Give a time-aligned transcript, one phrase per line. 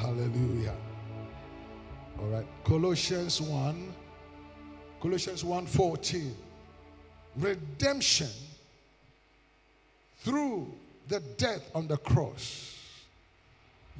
[0.00, 0.74] Hallelujah.
[2.18, 2.46] All right.
[2.64, 3.94] Colossians 1.
[4.98, 6.34] Colossians 1:14.
[7.36, 8.30] Redemption
[10.20, 10.72] through
[11.08, 12.78] the death on the cross.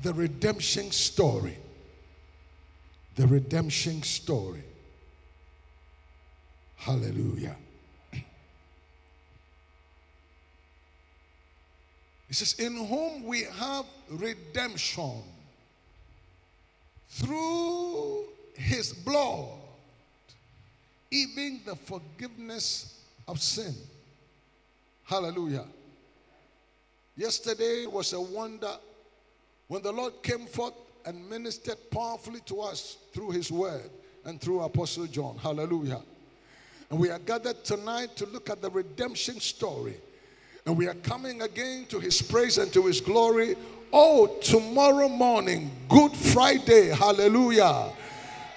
[0.03, 1.59] The redemption story.
[3.17, 4.65] The redemption story.
[6.77, 7.57] Hallelujah.
[12.31, 15.25] It says, In whom we have redemption
[17.11, 18.25] through
[18.55, 19.49] his blood,
[21.11, 23.75] even the forgiveness of sin.
[25.05, 25.65] Hallelujah.
[27.17, 28.73] Yesterday was a wonder
[29.69, 30.75] when the Lord came forth
[31.05, 33.91] and ministered powerfully to us through his word
[34.25, 35.37] and through Apostle John.
[35.37, 36.03] Hallelujah.
[36.91, 39.97] And we are gathered tonight to look at the redemption story.
[40.67, 43.57] And we are coming again to his praise and to his glory.
[43.93, 47.93] Oh, tomorrow morning, Good Friday, hallelujah.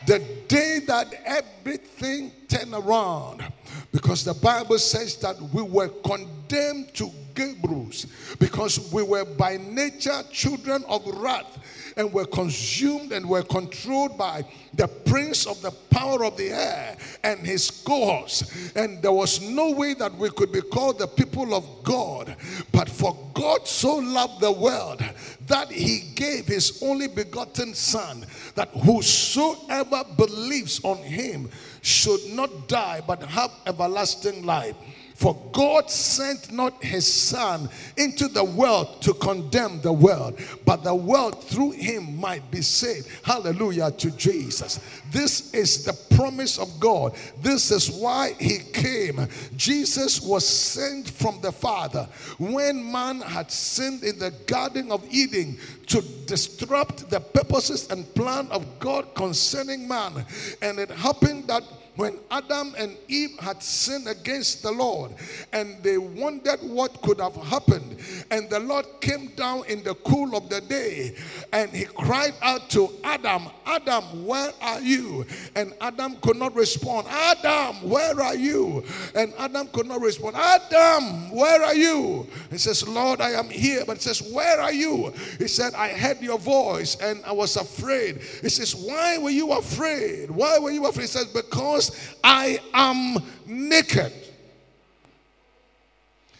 [0.06, 3.44] The day that everything turned around.
[3.92, 8.06] Because the Bible says that we were condemned to Gabriel's
[8.40, 11.60] because we were by nature children of wrath
[11.98, 16.98] and were consumed and were controlled by the prince of the power of the air
[17.24, 18.72] and his cohorts.
[18.76, 22.36] And there was no way that we could be called the people of God.
[22.72, 25.04] But for God so loved the world
[25.48, 28.26] that he gave his only begotten Son,
[28.56, 31.50] that whosoever believes on him
[31.82, 34.76] should not die but have everlasting life.
[35.24, 40.94] For God sent not his Son into the world to condemn the world, but the
[40.94, 43.08] world through him might be saved.
[43.24, 44.82] Hallelujah to Jesus.
[45.12, 47.16] This is the promise of God.
[47.42, 49.26] This is why he came.
[49.56, 52.06] Jesus was sent from the Father
[52.38, 58.50] when man had sinned in the Garden of Eden to disrupt the purposes and plan
[58.52, 60.26] of God concerning man.
[60.62, 61.64] And it happened that
[61.96, 65.12] when Adam and Eve had sinned against the Lord
[65.52, 67.98] and they wondered what could have happened.
[68.32, 71.16] And the Lord came down in the cool of the day
[71.52, 75.26] and he cried out to Adam, Adam, where are you?
[75.56, 78.84] And Adam could not respond, Adam, where are you?
[79.16, 82.28] And Adam could not respond, Adam, where are you?
[82.50, 83.84] He says, Lord, I am here.
[83.86, 85.14] But he says, Where are you?
[85.38, 88.22] He said, I heard your voice and I was afraid.
[88.42, 90.32] He says, Why were you afraid?
[90.32, 91.04] Why were you afraid?
[91.04, 91.83] He says, Because
[92.24, 94.12] I am naked.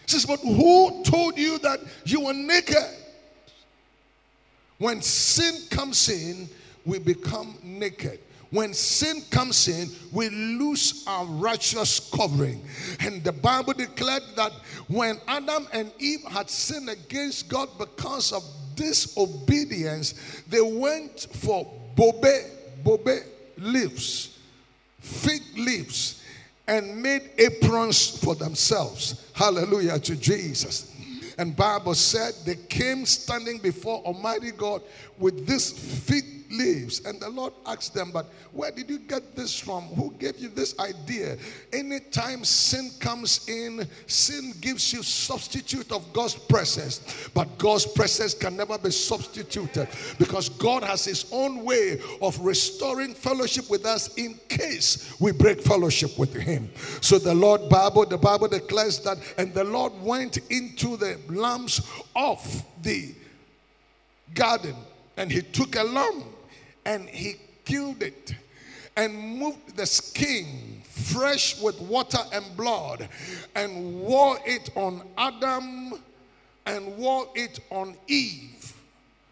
[0.06, 2.84] He says, But who told you that you were naked?
[4.78, 6.50] When sin comes in,
[6.86, 8.20] we become naked.
[8.50, 12.62] When sin comes in, we lose our righteous covering.
[13.00, 14.52] And the Bible declared that
[14.88, 18.44] when Adam and Eve had sinned against God because of
[18.76, 21.66] disobedience, they went for
[21.96, 22.52] bobe,
[22.84, 23.24] bobe
[23.58, 24.33] leaves,
[25.04, 26.24] fig leaves,
[26.68, 29.30] and made aprons for themselves.
[29.34, 30.90] Hallelujah to Jesus.
[31.38, 34.82] And Bible said they came standing before Almighty God
[35.18, 37.06] with this fig leaves.
[37.06, 39.84] And the Lord asked them, But where did you get this from?
[39.96, 41.38] Who gave you this idea?
[41.72, 47.30] Anytime sin comes in, sin gives you substitute of God's presence.
[47.34, 49.88] But God's presence can never be substituted
[50.20, 55.62] because God has his own way of restoring fellowship with us in case we break
[55.62, 56.70] fellowship with him.
[57.02, 61.82] So the Lord Bible, the Bible declares that, and the Lord went into the lambs
[62.16, 63.14] of the
[64.34, 64.76] garden
[65.18, 66.24] and he took a lamb
[66.86, 67.36] and he
[67.66, 68.34] killed it
[68.96, 73.10] and moved the skin fresh with water and blood
[73.56, 75.94] and wore it on Adam
[76.66, 78.74] and wore it on Eve.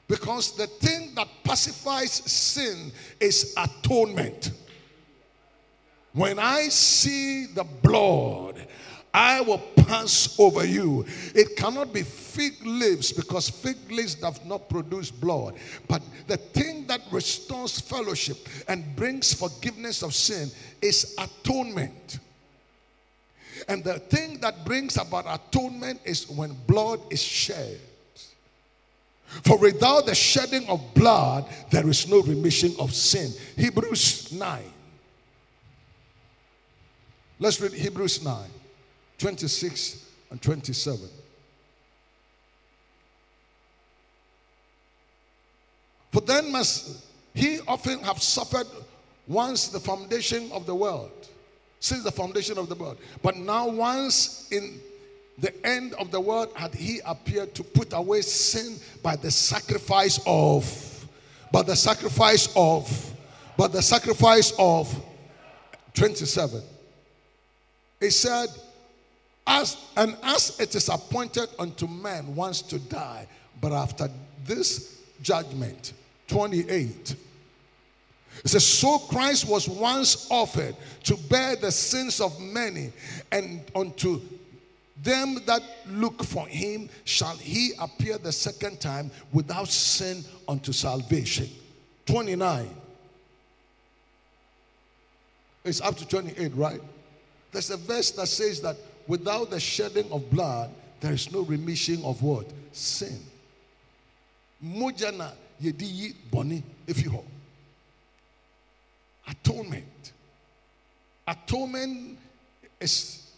[0.08, 4.52] Because the thing that pacifies sin is atonement.
[6.14, 8.68] When I see the blood,
[9.14, 11.06] I will pass over you.
[11.36, 15.56] It cannot be fig leaves because fig leaves does not produce blood.
[15.88, 18.38] But the thing that restores fellowship
[18.68, 20.50] and brings forgiveness of sin
[20.82, 22.20] is atonement.
[23.68, 27.80] And the thing that brings about atonement is when blood is shed.
[29.44, 33.32] For without the shedding of blood, there is no remission of sin.
[33.58, 34.64] Hebrews 9.
[37.40, 38.50] Let's read Hebrews 9.
[39.22, 41.08] 26 and 27.
[46.12, 48.68] For then must he often have suffered
[49.28, 51.12] once the foundation of the world,
[51.80, 52.98] since the foundation of the world.
[53.22, 54.80] But now, once in
[55.38, 60.20] the end of the world, had he appeared to put away sin by the sacrifice
[60.26, 60.66] of
[61.52, 63.14] by the sacrifice of,
[63.58, 64.90] but the sacrifice of
[65.94, 66.62] 27.
[68.00, 68.48] He said,
[69.48, 73.28] as and as it is appointed unto man once to die,
[73.60, 74.10] but after
[74.46, 75.94] this judgment,
[76.28, 77.16] 28.
[78.44, 82.92] It says, So Christ was once offered to bear the sins of many,
[83.32, 84.22] and unto
[85.04, 91.50] them that look for him shall he appear the second time without sin unto salvation.
[92.06, 92.70] 29.
[95.64, 96.82] It's up to 28, right?
[97.52, 100.70] There's a verse that says that without the shedding of blood,
[101.00, 102.46] there is no remission of what?
[102.72, 103.20] Sin.
[104.64, 105.32] Mojana
[105.62, 107.24] yedi boni efiho.
[109.28, 110.12] Atonement.
[111.28, 112.18] Atonement
[112.80, 113.32] is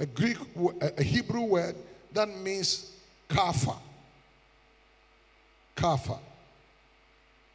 [0.00, 0.36] a Greek,
[0.80, 1.76] a Hebrew word
[2.12, 2.92] that means
[3.28, 3.76] kafa.
[5.76, 6.18] Kafa.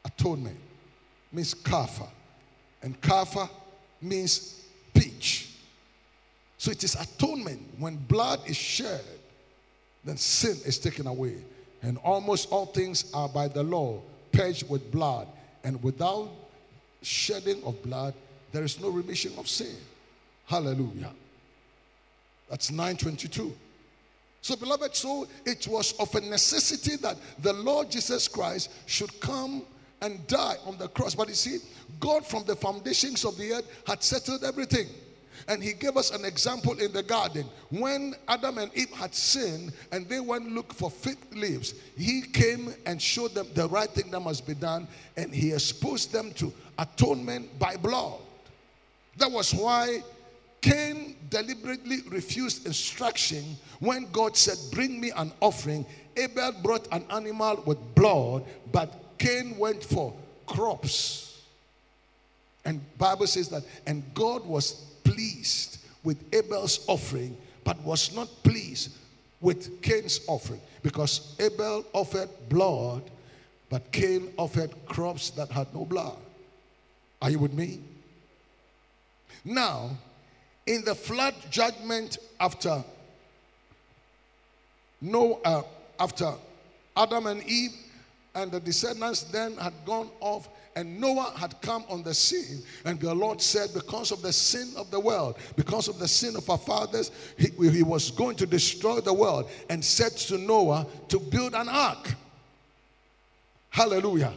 [0.05, 0.57] Atonement
[1.31, 2.07] means kafa.
[2.81, 3.49] And kafa
[4.01, 4.61] means
[4.93, 5.42] pitch.
[6.63, 7.59] So it is atonement.
[7.77, 9.03] When blood is shed,
[10.05, 11.35] then sin is taken away.
[11.81, 13.99] And almost all things are by the law,
[14.31, 15.27] purged with blood.
[15.65, 16.29] And without
[17.01, 18.13] shedding of blood,
[18.53, 19.75] there is no remission of sin.
[20.45, 21.11] Hallelujah.
[22.49, 23.53] That's 922.
[24.41, 29.63] So, beloved, so it was of a necessity that the Lord Jesus Christ should come
[30.01, 31.13] and die on the cross.
[31.13, 31.57] But you see,
[31.99, 34.87] God from the foundations of the earth had settled everything.
[35.47, 37.45] And he gave us an example in the garden.
[37.69, 42.73] When Adam and Eve had sinned and they went look for fig leaves, he came
[42.85, 44.87] and showed them the right thing that must be done,
[45.17, 48.19] and he exposed them to atonement by blood.
[49.17, 50.03] That was why
[50.61, 53.43] Cain deliberately refused instruction
[53.79, 55.85] when God said, Bring me an offering.
[56.15, 60.13] Abel brought an animal with blood, but Cain went for
[60.45, 61.41] crops.
[62.65, 68.91] And Bible says that, and God was pleased with Abel's offering, but was not pleased
[69.41, 70.61] with Cain's offering.
[70.81, 73.03] Because Abel offered blood,
[73.69, 76.17] but Cain offered crops that had no blood.
[77.21, 77.79] Are you with me?
[79.45, 79.91] Now,
[80.65, 82.83] in the flood judgment after
[85.01, 85.63] no uh,
[85.99, 86.33] after
[86.95, 87.73] Adam and Eve
[88.35, 92.99] and the descendants then had gone off and Noah had come on the scene and
[92.99, 96.49] the Lord said because of the sin of the world because of the sin of
[96.49, 101.19] our fathers he, he was going to destroy the world and said to Noah to
[101.19, 102.13] build an ark.
[103.69, 104.33] Hallelujah.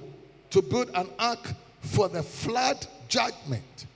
[0.51, 3.87] To build an ark for the flood judgment.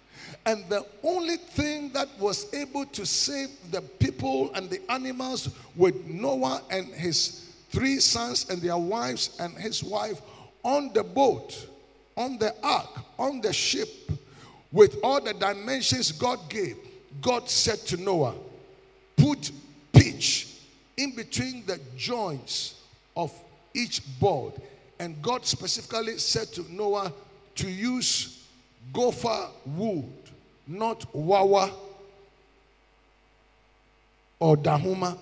[0.47, 6.07] And the only thing that was able to save the people and the animals with
[6.07, 10.21] Noah and his three sons and their wives and his wife
[10.63, 11.67] on the boat,
[12.21, 13.89] on the ark, on the ship,
[14.71, 16.77] with all the dimensions God gave,
[17.23, 18.35] God said to Noah,
[19.17, 19.51] Put
[19.93, 20.55] pitch
[20.97, 22.81] in between the joints
[23.17, 23.33] of
[23.75, 24.53] each board.
[24.99, 27.11] And God specifically said to Noah
[27.57, 28.47] to use
[28.93, 30.05] gopher wood
[30.67, 31.71] not wawa
[34.39, 35.19] or dahuma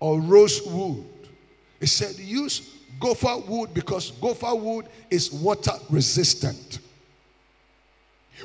[0.00, 1.04] or rose wood.
[1.78, 6.80] He said, use gopher wood because gopher wood is water resistant.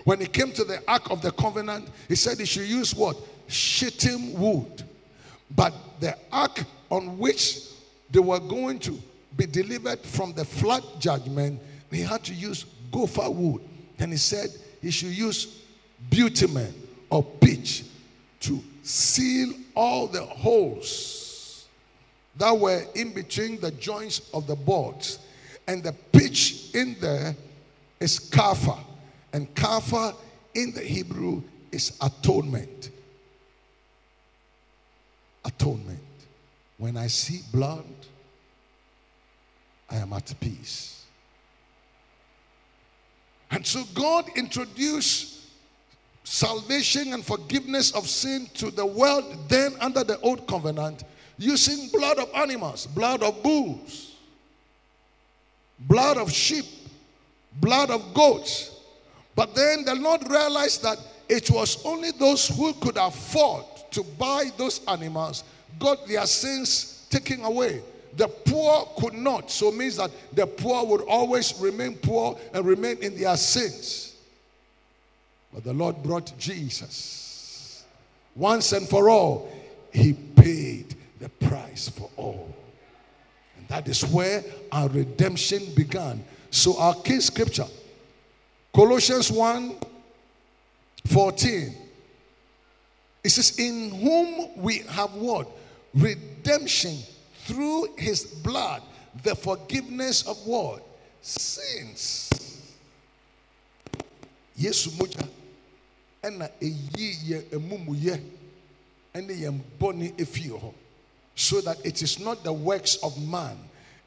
[0.03, 3.17] When he came to the Ark of the Covenant, he said he should use what?
[3.47, 4.83] Shittim wood.
[5.55, 7.59] But the ark on which
[8.11, 8.99] they were going to
[9.37, 11.59] be delivered from the flood judgment,
[11.91, 13.61] he had to use gopher wood.
[13.97, 14.49] Then he said
[14.81, 15.61] he should use
[16.09, 16.73] bitumen
[17.09, 17.83] or pitch
[18.41, 21.24] to seal all the holes
[22.37, 25.19] that were in between the joints of the boards.
[25.67, 27.35] And the pitch in there
[27.99, 28.77] is kafa.
[29.33, 30.15] And kafa
[30.53, 32.91] in the Hebrew is atonement.
[35.43, 35.99] Atonement.
[36.77, 37.85] When I see blood,
[39.89, 41.05] I am at peace.
[43.51, 45.35] And so God introduced
[46.23, 51.03] salvation and forgiveness of sin to the world then under the old covenant
[51.37, 54.15] using blood of animals, blood of bulls,
[55.79, 56.65] blood of sheep,
[57.59, 58.71] blood of goats.
[59.35, 64.51] But then the Lord realized that it was only those who could afford to buy
[64.57, 65.43] those animals
[65.79, 67.81] got their sins taken away.
[68.15, 69.51] The poor could not.
[69.51, 74.15] So it means that the poor would always remain poor and remain in their sins.
[75.53, 77.83] But the Lord brought Jesus.
[78.35, 79.49] Once and for all,
[79.91, 80.94] He paid
[81.75, 82.53] price for all.
[83.57, 86.23] And That is where our redemption began.
[86.49, 87.67] So, our key scripture,
[88.73, 89.75] Colossians 1
[91.07, 91.75] 14.
[93.23, 95.47] It says, In whom we have what?
[95.93, 96.97] Redemption
[97.45, 98.81] through his blood,
[99.23, 100.83] the forgiveness of what?
[101.21, 102.31] Sins.
[104.57, 105.27] Yesu moja
[106.23, 108.21] ɛna eyi yɛ emumuyɛ
[109.13, 110.73] ɛne yɛn bɔne efie hɔ
[111.35, 113.57] so that it is not the works of man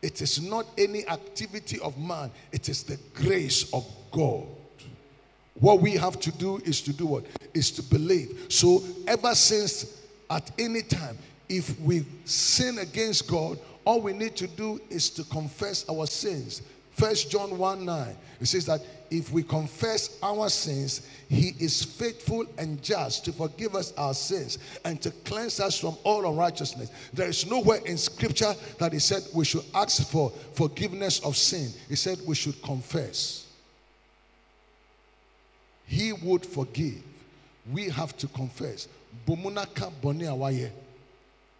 [0.02, 4.46] it is not any activity of man it is the grace of God.
[5.54, 7.24] What we have to do is to do what?
[7.52, 8.46] Is to believe.
[8.48, 11.18] So ever since at any time
[11.48, 16.62] if we sin against God all we need to do is to confess our sins.
[16.92, 18.16] First John 1 9.
[18.40, 23.74] It says that if we confess our sins, he is faithful and just to forgive
[23.74, 26.90] us our sins and to cleanse us from all unrighteousness.
[27.12, 31.70] There is nowhere in scripture that he said we should ask for forgiveness of sin.
[31.88, 33.46] He said we should confess.
[35.86, 37.02] He would forgive.
[37.72, 38.88] We have to confess.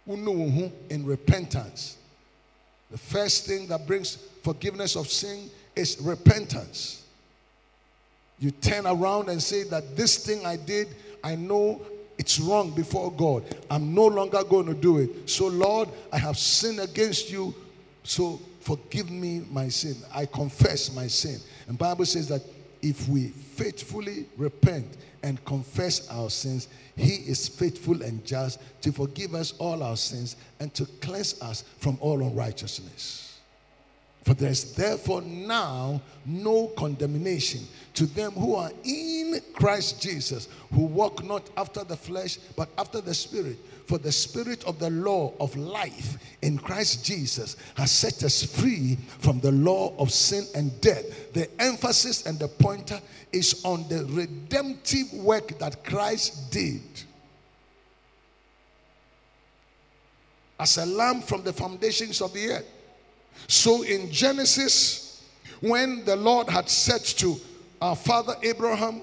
[0.07, 1.97] In repentance.
[2.91, 6.98] The first thing that brings forgiveness of sin is repentance.
[8.39, 10.87] You turn around and say that this thing I did,
[11.23, 11.81] I know
[12.17, 13.43] it's wrong before God.
[13.69, 15.29] I'm no longer going to do it.
[15.29, 17.53] So, Lord, I have sinned against you.
[18.03, 19.95] So, forgive me my sin.
[20.13, 21.39] I confess my sin.
[21.67, 22.41] And Bible says that
[22.81, 24.85] if we faithfully repent
[25.23, 30.35] and confess our sins, he is faithful and just to forgive us all our sins
[30.59, 33.28] and to cleanse us from all unrighteousness.
[34.29, 37.61] For there is therefore now no condemnation
[37.95, 43.01] to them who are in Christ Jesus, who walk not after the flesh, but after
[43.01, 43.57] the Spirit.
[43.87, 48.99] For the Spirit of the law of life in Christ Jesus has set us free
[49.17, 51.33] from the law of sin and death.
[51.33, 53.01] The emphasis and the pointer
[53.33, 56.83] is on the redemptive work that Christ did.
[60.59, 62.75] As a lamb from the foundations of the earth.
[63.47, 65.23] So in Genesis,
[65.61, 67.35] when the Lord had said to
[67.81, 69.01] our father Abraham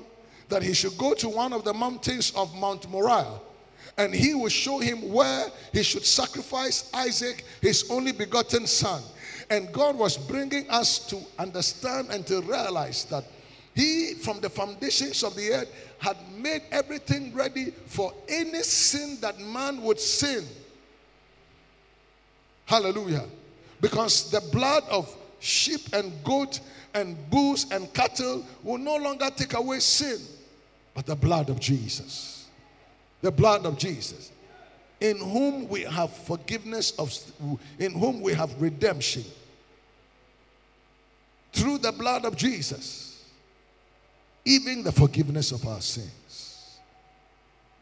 [0.48, 3.40] that he should go to one of the mountains of Mount Moriah,
[3.98, 9.02] and he will show him where he should sacrifice Isaac, his only begotten son.
[9.48, 13.24] And God was bringing us to understand and to realize that
[13.74, 19.38] he, from the foundations of the earth, had made everything ready for any sin that
[19.38, 20.44] man would sin.
[22.64, 23.24] Hallelujah.
[23.80, 26.60] Because the blood of sheep and goat
[26.94, 30.18] and bulls and cattle will no longer take away sin,
[30.94, 32.46] but the blood of Jesus.
[33.20, 34.32] The blood of Jesus.
[35.00, 37.12] In whom we have forgiveness of,
[37.78, 39.24] in whom we have redemption.
[41.52, 43.24] Through the blood of Jesus.
[44.44, 46.78] Even the forgiveness of our sins.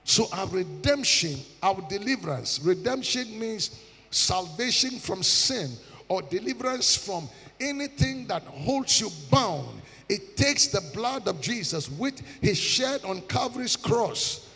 [0.04, 3.80] So our redemption, our deliverance, redemption means
[4.14, 5.70] salvation from sin
[6.08, 7.28] or deliverance from
[7.60, 9.80] anything that holds you bound.
[10.08, 14.48] It takes the blood of Jesus with his shed on Calvary's cross.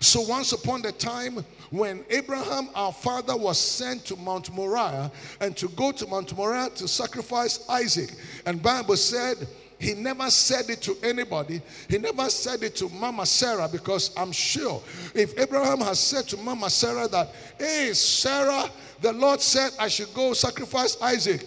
[0.00, 5.10] So once upon a time when Abraham our father was sent to Mount Moriah
[5.40, 8.10] and to go to Mount Moriah to sacrifice Isaac
[8.46, 9.46] and Bible said
[9.78, 11.62] he never said it to anybody.
[11.88, 14.82] He never said it to Mama Sarah because I'm sure
[15.14, 18.68] if Abraham has said to Mama Sarah that, hey, Sarah,
[19.00, 21.46] the Lord said I should go sacrifice Isaac,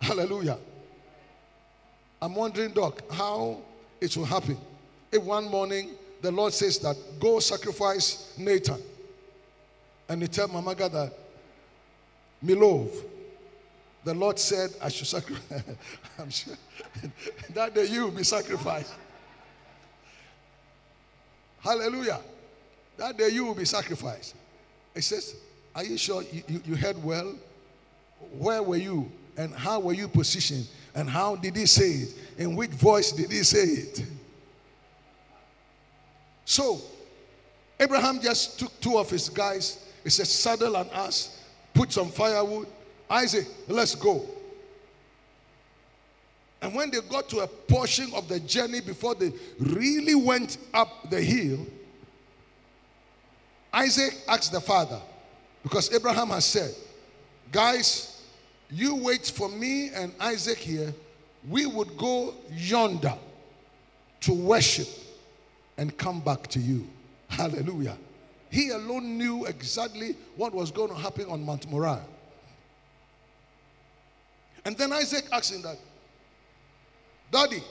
[0.00, 0.58] Hallelujah.
[2.22, 3.58] I'm wondering, Doc, how
[4.00, 4.56] it will happen.
[5.12, 5.90] If one morning
[6.22, 8.80] the Lord says that go sacrifice Nathan,
[10.08, 11.12] and he tell Mama God that,
[12.44, 12.90] Milov,
[14.04, 15.62] the Lord said, I should sacrifice.
[16.18, 16.54] I'm sure
[17.54, 18.92] that day you will be sacrificed.
[21.60, 22.20] Hallelujah.
[22.96, 24.34] That day you will be sacrificed.
[24.94, 25.36] It says,
[25.74, 27.34] Are you sure you, you, you heard well?
[28.32, 29.10] Where were you?
[29.36, 30.66] And how were you positioned?
[30.94, 32.14] And how did he say it?
[32.38, 34.04] In which voice did he say it?
[36.44, 36.80] So,
[37.78, 39.86] Abraham just took two of his guys.
[40.02, 41.42] He said, Saddle an ass,
[41.72, 42.66] put some firewood,
[43.10, 44.24] Isaac, let's go.
[46.62, 51.10] And when they got to a portion of the journey before they really went up
[51.10, 51.66] the hill,
[53.72, 55.00] Isaac asked the father,
[55.62, 56.74] because Abraham has said,
[57.50, 58.22] Guys,
[58.70, 60.94] you wait for me and Isaac here.
[61.48, 63.14] We would go yonder
[64.20, 64.88] to worship
[65.76, 66.86] and come back to you.
[67.28, 67.96] Hallelujah.
[68.50, 72.04] he alone knew exactly what was going to happen on Mount Moriah.
[74.64, 75.78] And then Isaac asked him that,
[77.30, 77.62] Daddy,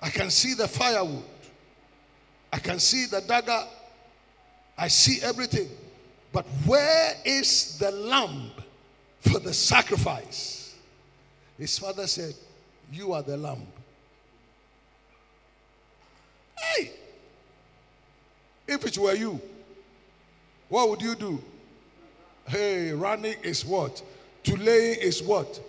[0.00, 1.24] I can see the firewood.
[2.52, 3.64] I can see the dagger.
[4.78, 5.68] I see everything.
[6.32, 8.50] But where is the lamb
[9.20, 10.74] for the sacrifice?
[11.58, 12.34] His father said,
[12.92, 13.66] You are the lamb.
[16.58, 16.92] Hey!
[18.68, 19.40] If it were you,
[20.68, 21.42] what would you do?
[22.46, 24.02] Hey, running is what?
[24.46, 25.60] To laying is what?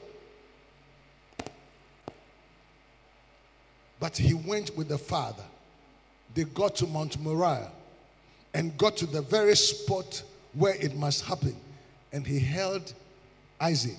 [3.99, 5.43] But he went with the father.
[6.35, 7.71] They got to Mount Moriah
[8.53, 10.21] and got to the very spot
[10.53, 11.55] where it must happen.
[12.13, 12.93] And he held
[13.59, 13.97] Isaac.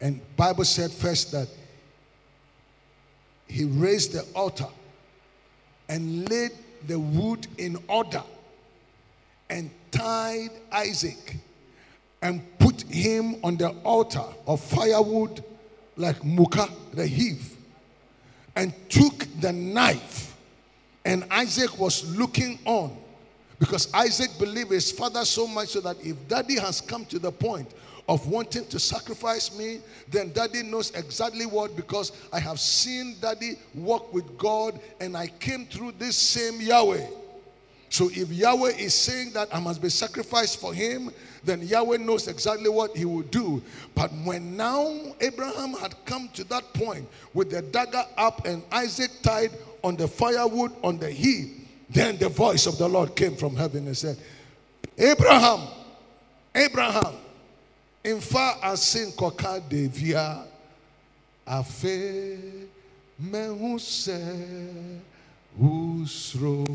[0.00, 1.48] And Bible said first that
[3.48, 4.68] he raised the altar
[5.88, 6.52] and laid
[6.86, 8.22] the wood in order
[9.50, 11.36] and tied Isaac
[12.22, 15.42] and put him on the altar of firewood
[15.96, 17.56] like Muka, the heave,
[18.54, 20.36] and took the knife.
[21.04, 22.96] And Isaac was looking on
[23.58, 27.32] because Isaac believed his father so much so that if daddy has come to the
[27.32, 27.70] point
[28.08, 29.80] of wanting to sacrifice me,
[30.10, 35.28] then daddy knows exactly what because I have seen daddy walk with God and I
[35.28, 37.06] came through this same Yahweh.
[37.88, 41.10] So if Yahweh is saying that I must be sacrificed for him,
[41.44, 43.62] then Yahweh knows exactly what he will do.
[43.94, 49.10] But when now Abraham had come to that point with the dagger up and Isaac
[49.22, 49.52] tied
[49.84, 53.86] on the firewood on the heap, then the voice of the Lord came from heaven
[53.86, 54.18] and said,
[54.98, 55.68] Abraham,
[56.54, 57.14] Abraham,
[58.02, 60.44] in far as sin koka devia
[61.46, 62.66] afe
[63.22, 64.98] mehuse
[65.60, 66.66] usro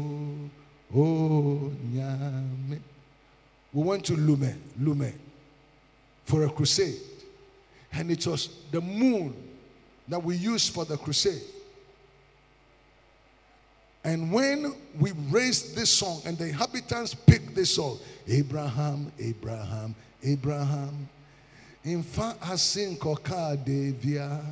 [0.94, 2.80] onyame.
[3.74, 5.14] We went to Lume, Lume,
[6.26, 7.00] for a crusade,
[7.94, 9.34] and it was the moon
[10.08, 11.42] that we used for the crusade.
[14.04, 21.08] And when we raised this song and the inhabitants picked this song, Abraham, Abraham, Abraham,
[21.84, 24.44] in fact, asin koka devia,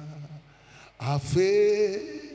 [1.01, 2.28] afe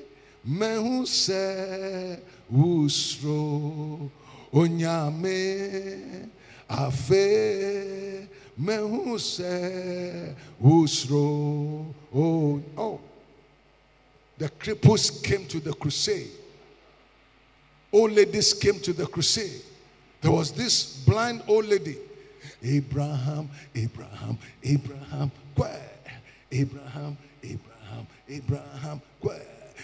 [0.46, 2.18] mehu se
[2.52, 4.10] usro
[4.52, 6.28] onyame,
[6.68, 8.28] afe
[8.60, 9.14] mehu
[10.62, 13.00] usro oh oh.
[14.36, 16.30] The cripples came to the crusade
[17.94, 19.62] old ladies came to the crusade.
[20.20, 21.96] There was this blind old lady.
[22.62, 25.78] Abraham, Abraham, Abraham, kwe.
[26.50, 29.02] Abraham, Abraham, Abraham,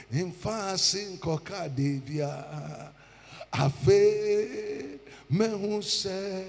[0.09, 0.23] kwe.
[0.23, 2.45] Mfasi nkoka devia.
[3.53, 6.45] Afe mehu se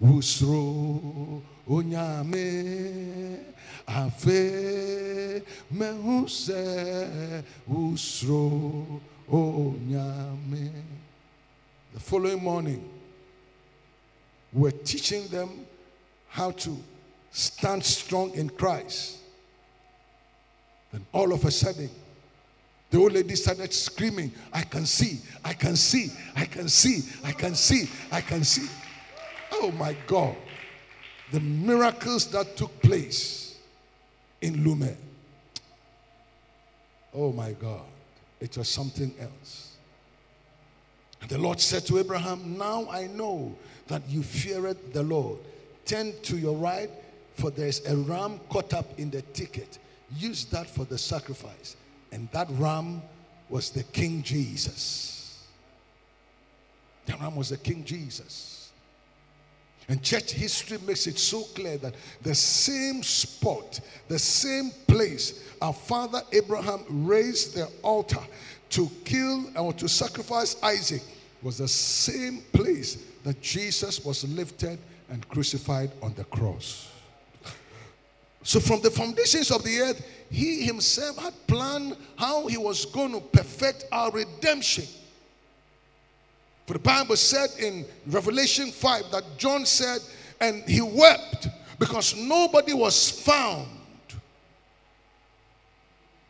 [0.00, 3.38] usro onyame.
[3.86, 9.00] Afe mehu se usro
[9.32, 10.70] onyame.
[11.94, 12.88] The following morning,
[14.52, 15.66] we're teaching them
[16.28, 16.76] how to
[17.30, 19.18] stand strong in Christ.
[20.92, 21.90] Then all of a sudden,
[22.90, 27.32] the old lady started screaming, I can see, I can see, I can see, I
[27.32, 28.68] can see, I can see.
[29.52, 30.34] Oh my God.
[31.30, 33.58] The miracles that took place
[34.40, 34.96] in Lume.
[37.14, 37.84] Oh my God.
[38.40, 39.76] It was something else.
[41.20, 43.54] And the Lord said to Abraham, Now I know
[43.88, 45.38] that you feared the Lord.
[45.84, 46.90] Turn to your right,
[47.34, 49.78] for there's a ram caught up in the thicket.
[50.16, 51.76] Use that for the sacrifice.
[52.12, 53.02] And that ram
[53.48, 55.44] was the King Jesus.
[57.06, 58.70] The ram was the King Jesus.
[59.88, 65.72] And church history makes it so clear that the same spot, the same place, our
[65.72, 68.20] father Abraham raised the altar
[68.70, 71.02] to kill or to sacrifice Isaac
[71.42, 76.92] was the same place that Jesus was lifted and crucified on the cross.
[78.48, 83.12] So, from the foundations of the earth, he himself had planned how he was going
[83.12, 84.84] to perfect our redemption.
[86.66, 90.00] For the Bible said in Revelation 5 that John said,
[90.40, 93.68] and he wept because nobody was found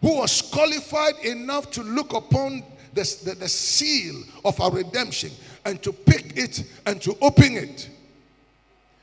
[0.00, 5.31] who was qualified enough to look upon the, the, the, seal of our redemption
[5.64, 7.88] and to pick it and to open it.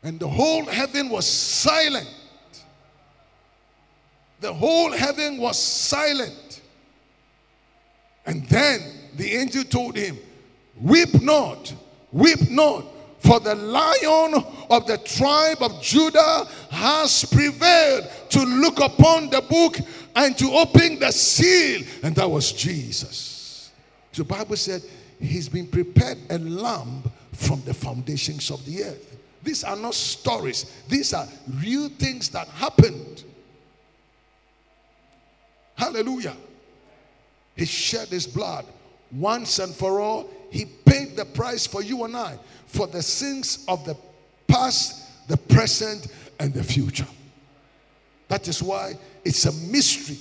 [0.03, 2.09] And the whole heaven was silent.
[4.45, 6.61] The whole heaven was silent.
[8.27, 8.79] And then
[9.15, 10.19] the angel told him,
[10.79, 11.73] Weep not.
[12.11, 12.85] Weep not,
[13.17, 14.35] for the lion
[14.69, 19.77] of the tribe of Judah has prevailed to look upon the book
[20.15, 21.81] and to open the seal.
[22.03, 23.71] And that was Jesus.
[24.13, 24.83] The Bible said
[25.19, 27.01] he's been prepared a lamb
[27.33, 29.17] from the foundations of the earth.
[29.41, 31.27] These are not stories, these are
[31.63, 33.23] real things that happened.
[35.75, 36.35] Hallelujah.
[37.55, 38.65] He shed his blood
[39.11, 40.29] once and for all.
[40.49, 43.95] He paid the price for you and I for the sins of the
[44.47, 46.07] past, the present,
[46.39, 47.07] and the future.
[48.27, 50.17] That is why it's a mystery.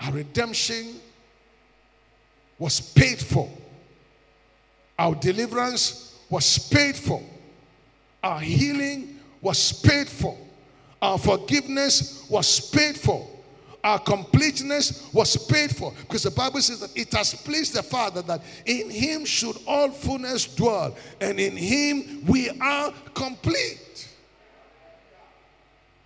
[0.00, 1.00] Our redemption
[2.58, 3.48] was paid for,
[4.98, 7.22] our deliverance was paid for,
[8.22, 10.36] our healing was paid for,
[11.00, 13.26] our forgiveness was paid for
[13.84, 15.92] our completeness was paid for.
[16.00, 19.90] Because the Bible says that it has pleased the Father that in him should all
[19.90, 24.08] fullness dwell, and in him we are complete.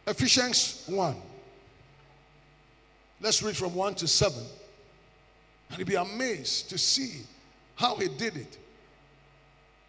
[0.07, 1.17] Ephesians 1.
[3.21, 4.43] Let's read from 1 to 7.
[5.71, 7.23] And you'll be amazed to see
[7.77, 8.59] how he did it.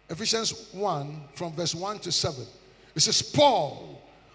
[0.08, 2.44] Ephesians 1, from verse 1 to 7.
[2.94, 3.93] It says, Paul,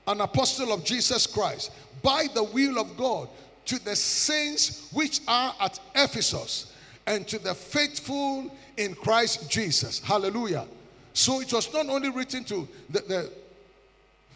[0.10, 3.30] an apostle of Jesus Christ, by the will of God,
[3.65, 6.74] to the saints which are at Ephesus
[7.06, 10.00] and to the faithful in Christ Jesus.
[10.00, 10.65] Hallelujah.
[11.13, 13.32] So it was not only written to the, the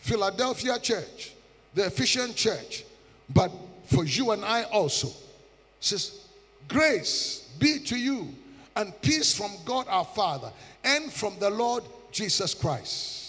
[0.02, 1.34] Philadelphia church,
[1.74, 2.84] the Ephesian church,
[3.34, 3.52] but
[3.86, 5.08] for you and I also.
[5.08, 5.14] It
[5.80, 6.28] says,
[6.68, 8.34] Grace be to you
[8.76, 10.52] and peace from God our Father
[10.84, 13.23] and from the Lord Jesus Christ.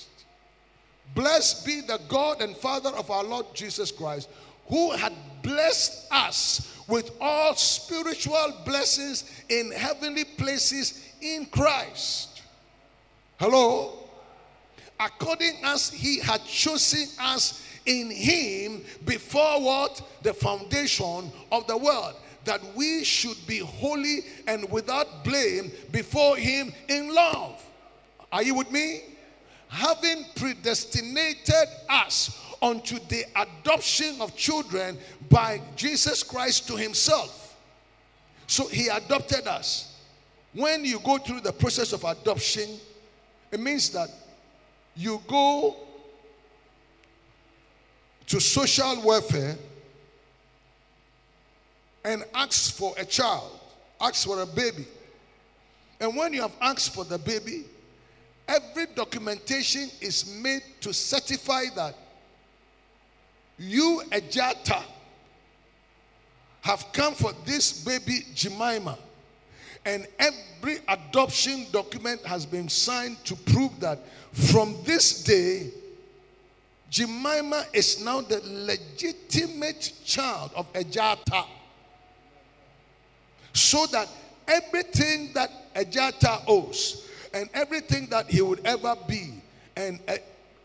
[1.14, 4.28] Blessed be the God and Father of our Lord Jesus Christ,
[4.66, 5.12] who had
[5.42, 12.42] blessed us with all spiritual blessings in heavenly places in Christ.
[13.38, 13.98] Hello?
[14.98, 20.00] According as he had chosen us in him before what?
[20.22, 22.14] The foundation of the world.
[22.44, 27.62] That we should be holy and without blame before him in love.
[28.30, 29.02] Are you with me?
[29.74, 34.96] Having predestinated us unto the adoption of children
[35.28, 37.56] by Jesus Christ to himself.
[38.46, 39.96] So he adopted us.
[40.52, 42.78] When you go through the process of adoption,
[43.50, 44.10] it means that
[44.94, 45.74] you go
[48.28, 49.56] to social welfare
[52.04, 53.58] and ask for a child,
[54.00, 54.86] ask for a baby.
[55.98, 57.64] And when you have asked for the baby,
[58.48, 61.94] every documentation is made to certify that
[63.58, 64.82] you, Ejata,
[66.62, 68.98] have come for this baby Jemima.
[69.84, 74.00] And every adoption document has been signed to prove that
[74.32, 75.70] from this day,
[76.90, 81.46] Jemima is now the legitimate child of Ejata.
[83.52, 84.08] So that
[84.48, 89.34] everything that Ejata owes and everything that he would ever be,
[89.76, 90.16] and uh,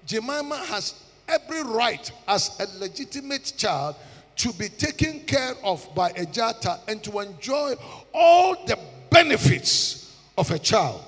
[0.05, 0.93] Jemima has
[1.27, 3.95] every right as a legitimate child
[4.37, 7.73] to be taken care of by Ejata and to enjoy
[8.13, 8.79] all the
[9.09, 11.03] benefits of a child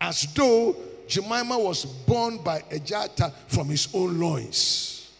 [0.00, 0.74] as though
[1.06, 5.12] Jemima was born by Ejata from his own loins.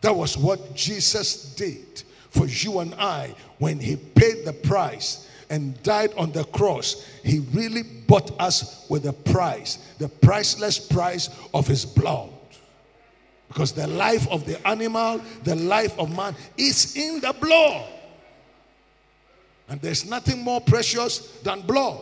[0.00, 5.82] That was what Jesus did for you and I when he paid the price and
[5.82, 7.06] died on the cross.
[7.24, 12.30] He really bought us with a price, the priceless price of his blood.
[13.48, 17.86] Because the life of the animal, the life of man is in the blood.
[19.68, 21.98] And there's nothing more precious than blood.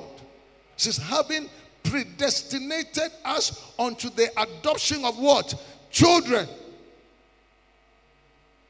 [0.76, 1.48] Since having
[1.82, 5.54] predestinated us unto the adoption of what?
[5.90, 6.48] Children.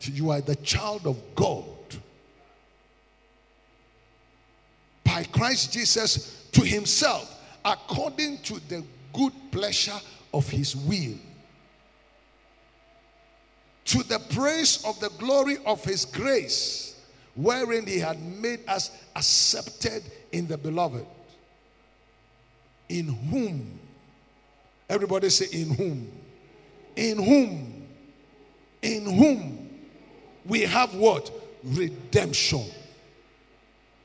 [0.00, 1.64] You are the child of God.
[5.16, 9.98] By Christ Jesus to himself, according to the good pleasure
[10.34, 11.14] of his will.
[13.86, 17.00] To the praise of the glory of his grace,
[17.34, 20.02] wherein he had made us accepted
[20.32, 21.06] in the beloved.
[22.90, 23.78] In whom,
[24.86, 26.12] everybody say, in whom,
[26.94, 27.86] in whom,
[28.82, 29.70] in whom?
[30.44, 31.30] We have what?
[31.64, 32.66] Redemption,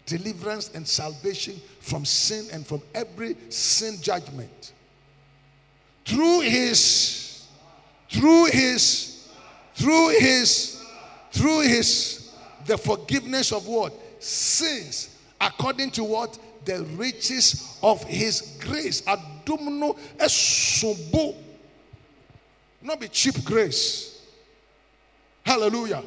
[0.05, 4.73] deliverance, and salvation from sin and from every sin judgment.
[6.05, 7.47] Through his,
[8.09, 9.11] through his
[9.75, 10.83] through his
[11.31, 12.31] through his
[12.65, 19.01] the forgiveness of what sins according to what the riches of his grace.
[19.01, 21.35] Adom no esobo.
[22.81, 24.23] Not be cheap grace.
[25.43, 26.03] Hallelujah.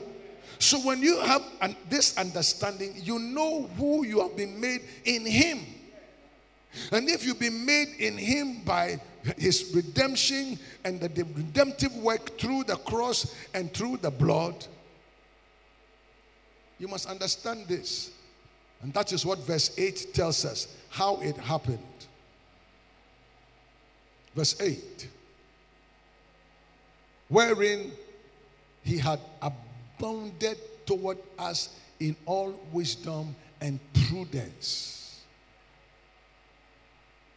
[0.58, 5.26] So when you have an, this understanding, you know who you have been made in
[5.26, 5.60] him.
[6.90, 9.00] And if you've been made in him by
[9.38, 14.66] his redemption and the redemptive work through the cross and through the blood,
[16.78, 18.10] you must understand this.
[18.82, 21.78] And that is what verse 8 tells us how it happened.
[24.34, 25.08] Verse 8
[27.28, 27.90] wherein
[28.84, 29.18] he had
[29.98, 33.78] abounded toward us in all wisdom and
[34.08, 35.22] prudence,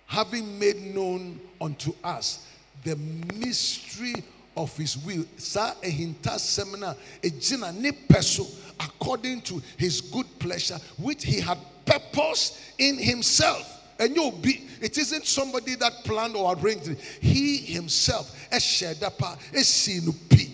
[0.05, 2.47] having made known unto us
[2.83, 2.95] the
[3.35, 4.15] mystery
[4.55, 5.25] of his will.
[5.37, 8.45] Sa ehinta semina ejina ne peso
[8.79, 13.73] according to his good pleasure, which he had purposed in himself.
[13.99, 16.99] And you'll be, it isn't somebody that planned or arranged it.
[16.99, 20.46] He himself, a shedapa, a sinupi.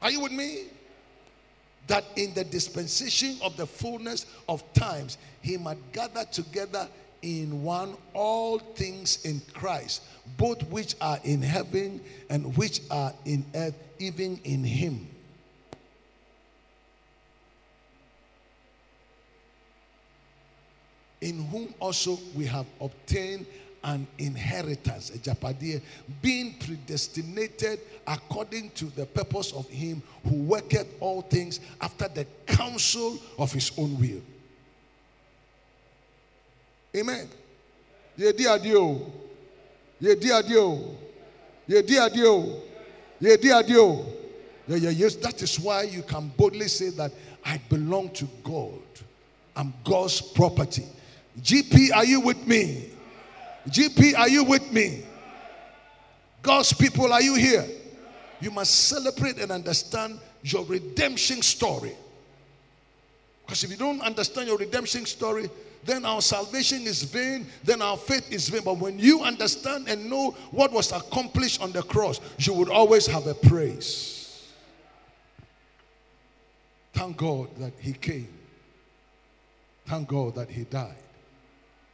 [0.00, 0.64] Are you with me?
[1.86, 6.88] That in the dispensation of the fullness of times, he might gather together
[7.22, 10.02] in one all things in Christ,
[10.36, 15.08] both which are in heaven and which are in earth, even in him.
[21.20, 23.46] In whom also we have obtained
[23.84, 25.80] an inheritance, a japadie,
[26.20, 33.18] being predestinated according to the purpose of him who worketh all things after the counsel
[33.38, 34.20] of his own will.
[36.96, 37.28] Amen.
[38.16, 39.12] Ye di adio.
[40.00, 40.96] Ye di adio.
[41.66, 42.62] Ye di adio.
[43.20, 44.06] Ye di adio.
[44.68, 45.16] Yeah, yeah, yes.
[45.16, 47.10] That is why you can boldly say that
[47.44, 48.80] I belong to God.
[49.56, 50.84] I'm God's property.
[51.40, 52.90] GP, are you with me?
[53.68, 55.02] GP, are you with me?
[56.42, 57.66] God's people, are you here?
[58.40, 61.94] You must celebrate and understand your redemption story.
[63.44, 65.50] Because if you don't understand your redemption story,
[65.84, 68.62] then our salvation is vain, then our faith is vain.
[68.64, 73.06] But when you understand and know what was accomplished on the cross, you would always
[73.06, 74.46] have a praise.
[76.92, 78.28] Thank God that He came.
[79.86, 80.94] Thank God that He died.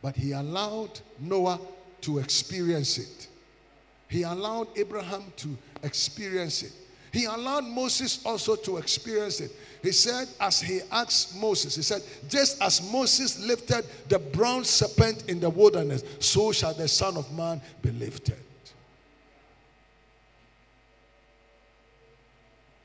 [0.05, 1.59] But He allowed Noah
[2.03, 3.29] to experience it.
[4.07, 6.73] He allowed Abraham to experience it.
[7.11, 9.51] He allowed Moses also to experience it.
[9.83, 15.25] He said, as he asked Moses, he said, just as Moses lifted the brown serpent
[15.29, 18.37] in the wilderness, so shall the Son of Man be lifted.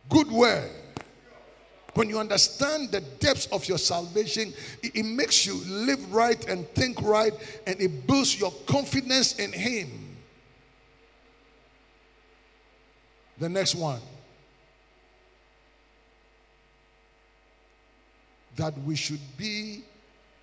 [0.07, 0.71] Good word.
[1.93, 6.67] When you understand the depths of your salvation, it, it makes you live right and
[6.69, 7.33] think right,
[7.65, 9.87] and it builds your confidence in Him.
[13.39, 14.01] The next one.
[18.57, 19.83] That we should be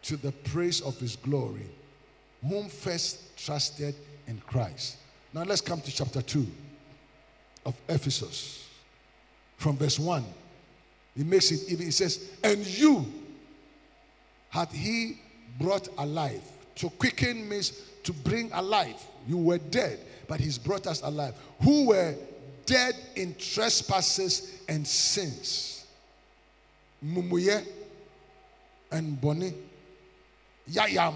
[0.05, 1.69] to the praise of his glory,
[2.49, 3.95] whom first trusted
[4.27, 4.97] in Christ.
[5.35, 6.47] Now let's come to chapter 2
[7.67, 8.67] of Ephesus.
[9.59, 10.25] From verse 1,
[11.16, 11.87] he makes it even.
[11.87, 13.07] He says, And you
[14.50, 15.18] had he
[15.59, 16.42] brought alive.
[16.76, 19.02] To quicken means to bring alive.
[19.26, 19.98] You were dead,
[20.29, 21.35] but he's brought us alive.
[21.62, 22.14] Who were
[22.66, 25.87] dead in trespasses and sins.
[27.05, 27.64] Mumuye
[28.90, 29.55] and Boni.
[30.70, 31.14] Yayam.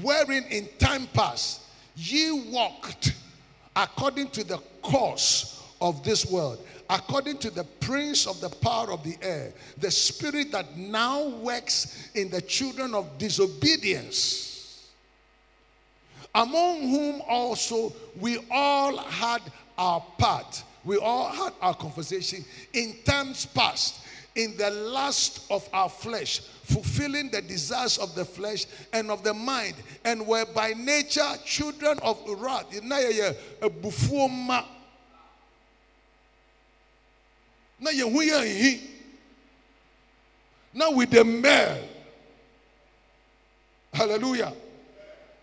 [0.00, 1.62] Wherein in time past
[1.96, 3.14] ye walked
[3.74, 9.02] according to the course of this world, according to the prince of the power of
[9.02, 14.90] the air, the spirit that now works in the children of disobedience,
[16.34, 19.40] among whom also we all had
[19.78, 20.62] our part.
[20.84, 24.00] We all had our conversation in times past,
[24.36, 29.34] in the lust of our flesh, fulfilling the desires of the flesh and of the
[29.34, 32.66] mind, and were by nature children of wrath.
[37.80, 38.08] Now you
[40.74, 41.88] Now with the male.
[43.92, 44.52] Hallelujah.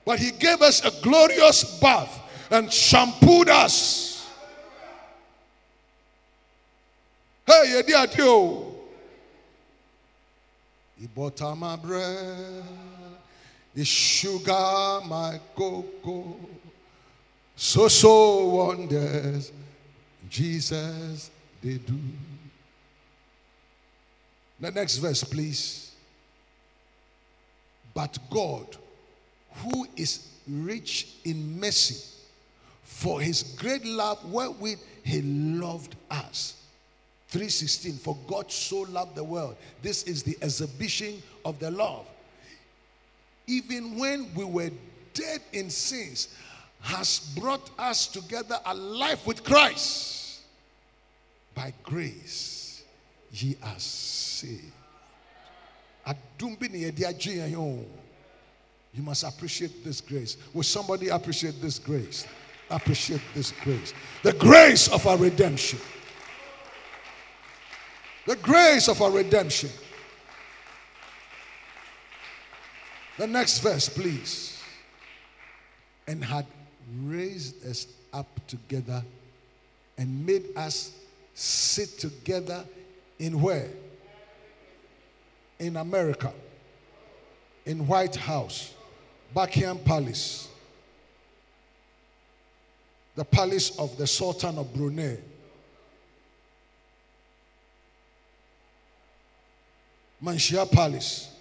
[0.05, 4.17] But he gave us a glorious bath and shampooed us
[7.47, 8.75] Hey, did you.
[10.99, 12.63] He butter my bread,
[13.73, 16.35] he sugar my cocoa.
[17.55, 19.51] So so wonders
[20.29, 21.99] Jesus they do.
[24.59, 25.91] The next verse, please.
[27.93, 28.77] But God,
[29.55, 32.15] who is rich in mercy,
[32.83, 36.55] for his great love wherewith he loved us.
[37.29, 39.55] 316 For God so loved the world.
[39.81, 42.05] This is the exhibition of the love.
[43.45, 44.71] Even when we were
[45.13, 46.29] dead in sins,
[46.81, 50.26] has brought us together alive with Christ.
[51.57, 52.83] By grace,
[53.31, 54.61] ye are saved.
[58.93, 60.37] You must appreciate this grace.
[60.53, 62.27] Will somebody appreciate this grace?
[62.69, 63.95] Appreciate this grace.
[64.21, 65.79] The grace of our redemption.
[68.27, 69.71] The grace of our redemption.
[73.17, 74.61] The next verse, please.
[76.05, 76.45] And had
[77.01, 79.03] raised us up together
[79.97, 80.91] and made us
[81.39, 82.65] sit together
[83.19, 83.69] in where?
[85.59, 86.33] In America.
[87.63, 88.73] In White House.
[89.35, 90.47] Buckingham Palace.
[93.15, 95.19] The palace of the Sultan of Brunei.
[100.23, 101.36] Manhyia Palace.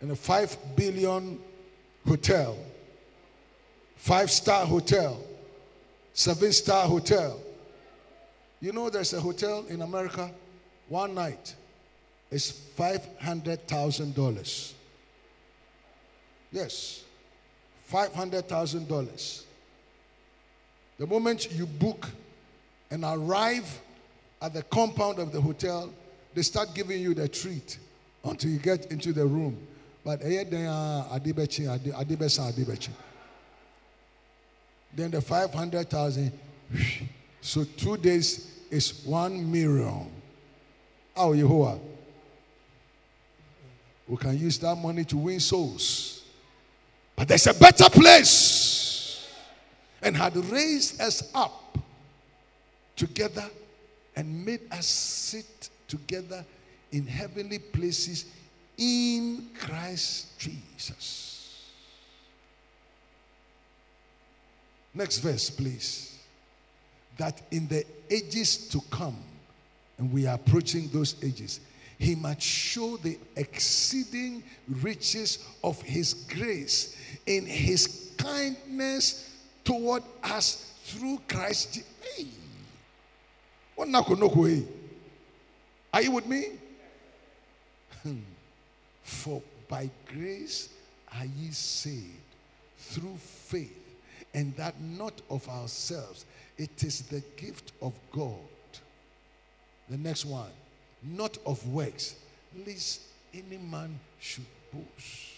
[0.00, 1.38] In a five billion
[2.06, 2.56] hotel,
[3.96, 5.20] five star hotel,
[6.12, 7.40] seven star hotel.
[8.60, 10.30] You know, there's a hotel in America,
[10.88, 11.54] one night
[12.30, 14.72] is $500,000.
[16.52, 17.04] Yes,
[17.90, 19.42] $500,000.
[20.98, 22.08] The moment you book
[22.90, 23.80] and arrive
[24.42, 25.90] at the compound of the hotel,
[26.34, 27.78] they start giving you the treat
[28.24, 29.56] until you get into the room.
[30.04, 30.50] But then
[35.10, 36.32] the 500,000,
[37.40, 40.10] so two days is one million.
[41.16, 41.80] Oh, Yehovah.
[44.08, 46.24] We can use that money to win souls.
[47.14, 49.28] But there's a better place.
[50.02, 51.78] And had raised us up
[52.96, 53.44] together
[54.16, 56.44] and made us sit together
[56.90, 58.24] in heavenly places
[58.80, 61.70] in Christ Jesus.
[64.94, 66.18] Next verse, please.
[67.18, 69.18] That in the ages to come,
[69.98, 71.60] and we are approaching those ages,
[71.98, 81.20] he might show the exceeding riches of his grace in his kindness toward us through
[81.28, 81.82] Christ.
[82.16, 82.26] Hey.
[85.92, 86.46] Are you with me?
[88.02, 88.16] Hmm.
[89.10, 90.68] For by grace
[91.12, 92.30] are ye saved
[92.78, 93.76] through faith,
[94.32, 96.24] and that not of ourselves.
[96.56, 98.38] It is the gift of God.
[99.88, 100.52] The next one,
[101.02, 102.14] not of works,
[102.66, 103.00] lest
[103.34, 105.34] any man should boast.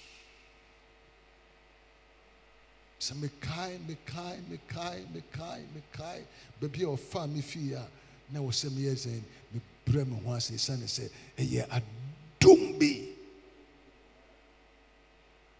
[3.02, 6.22] sɛ mekae mekae mekae mekae mekae
[6.60, 7.84] baabi a ɔfa me fie a
[8.30, 9.20] na wɔ sɛ meyɛ sɛ
[9.52, 13.11] mebrɛ me ho ase ɛsiane sɛ ɛyɛ adom bi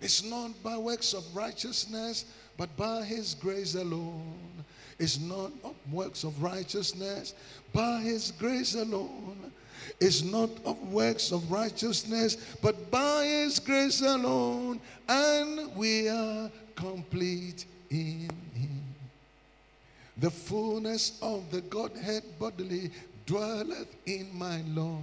[0.03, 2.25] it's not by works of righteousness,
[2.57, 4.37] but by his grace alone.
[4.99, 7.35] It's not of works of righteousness,
[7.73, 9.53] by his grace alone.
[10.01, 14.81] It's not of works of righteousness, but by his grace alone.
[15.09, 18.83] And we are complete in him.
[20.19, 22.91] The fullness of the Godhead bodily
[23.27, 25.01] dwelleth in my Lord.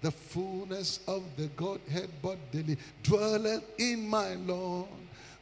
[0.00, 4.86] The fullness of the Godhead bodily dwelleth in my Lord.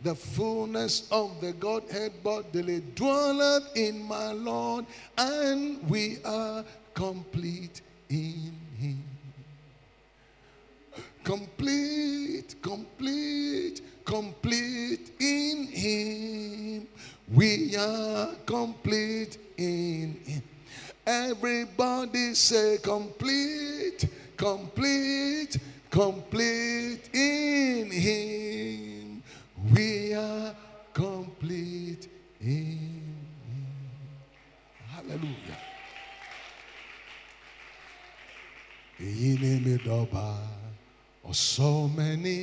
[0.02, 4.86] The fullness of the Godhead bodily dwelleth in my Lord,
[5.18, 6.64] and we are
[6.94, 9.02] complete in Him.
[11.24, 16.88] Complete, complete, complete in Him.
[17.34, 20.42] We are complete in Him.
[21.06, 25.58] Everybody say complete complete,
[25.90, 29.22] complete in Him.
[29.74, 30.54] We are
[30.92, 32.08] complete
[32.40, 33.16] in Him.
[34.94, 35.60] Hallelujah.
[39.00, 40.26] Èyí ni mi dọ́gba
[41.30, 42.38] ọ̀sọ́ mẹ́ni.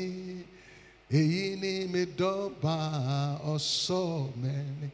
[1.19, 2.75] Èyí ni mi dọ́gba
[3.53, 4.87] ọ̀sọ́ mẹ́ni.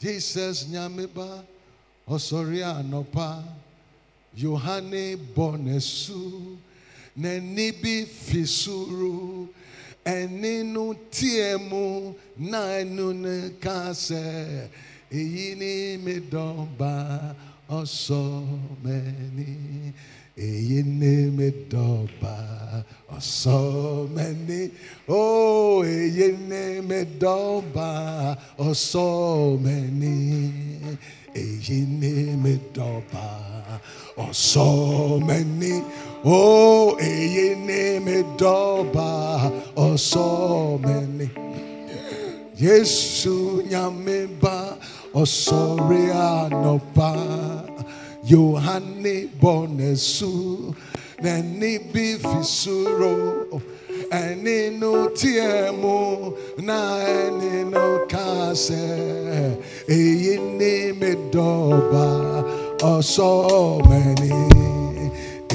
[0.00, 1.28] Jesus nyamiba
[2.14, 3.28] ọ̀sọ̀rí ànọ́pá.
[4.36, 6.56] Yohane Bonesu,
[7.18, 9.48] Nenibi Fisuru,
[10.04, 14.68] Eninu Tiemu, Nainun Kase,
[15.12, 16.94] èyí ni mi dọ̀ba
[17.78, 18.26] ọ̀sọ́
[18.84, 19.48] mẹ́ni
[20.48, 22.34] èyí ni mi dọ̀ba
[23.16, 23.62] ọ̀sọ́
[24.14, 24.60] mẹ́ni
[25.08, 25.22] ó
[31.42, 32.12] èyí ni
[32.42, 33.26] mi dọ̀ba
[34.26, 34.72] ọ̀sọ́
[35.28, 35.72] mẹ́ni
[37.10, 39.08] èyí ni mi dọ̀ba
[39.86, 40.32] ọ̀sọ́
[40.86, 41.28] mẹ́ni ó ni mi dọ̀ba ọ̀sọ́ mẹ́ni.
[42.64, 44.78] Yesu nyameba
[45.14, 47.12] osore anopa
[48.32, 50.74] Yohane bonesu
[51.22, 53.14] nani bifisuro
[54.16, 55.96] ẹni no tiẹ̀ mu
[56.68, 56.78] na
[57.20, 58.84] ẹni no kase
[59.98, 62.06] èyí ni mi dọ̀ba
[62.92, 63.34] ọ̀sọ́
[63.88, 64.32] mẹ́ni.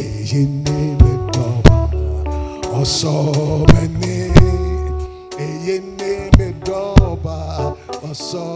[0.04, 1.78] Èyí ni mi dọ̀ba
[2.80, 3.20] ọ̀sọ́
[3.72, 4.16] mẹ́ni.
[5.46, 7.38] Èyí ni mi dọ̀ba
[8.10, 8.48] ọ̀sọ́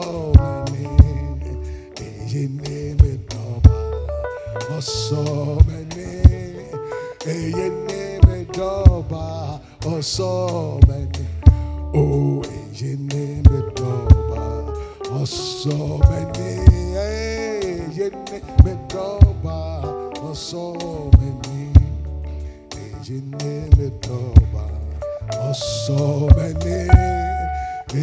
[0.41, 0.83] mẹ́ni.
[2.05, 3.75] Èyí ni mi dọ̀ba
[4.77, 5.25] ọ̀sọ́
[5.67, 6.07] mẹ́ni.
[7.33, 7.65] Èyí
[18.93, 19.55] dọ̀ba
[20.29, 21.45] ọ̀sọ́ mẹ́ni
[22.83, 24.63] èyí ni mi dọ̀ba
[25.49, 26.07] ọ̀sọ́
[26.37, 26.77] mẹ́ni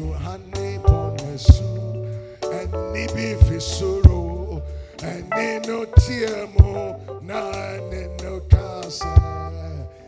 [0.06, 0.65] èyí ni
[1.36, 1.64] Kasa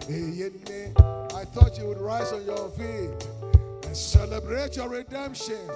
[0.09, 0.81] èyí ni.
[1.37, 3.13] I thought you would rise on your feet
[3.85, 5.69] and celebrate your redemption.